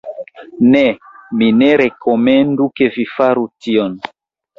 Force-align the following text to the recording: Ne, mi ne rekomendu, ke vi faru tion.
Ne, 0.75 0.79
mi 1.41 1.49
ne 1.57 1.67
rekomendu, 1.81 2.67
ke 2.81 2.87
vi 2.97 3.05
faru 3.11 3.45
tion. 3.67 3.95